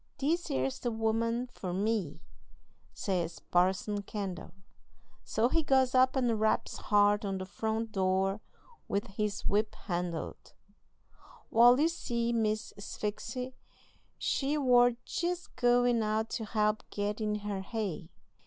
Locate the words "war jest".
14.57-15.55